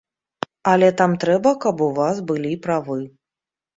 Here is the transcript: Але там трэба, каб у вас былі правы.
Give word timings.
Але 0.71 0.87
там 1.01 1.13
трэба, 1.23 1.53
каб 1.65 1.85
у 1.91 1.93
вас 1.99 2.25
былі 2.33 2.53
правы. 2.65 2.99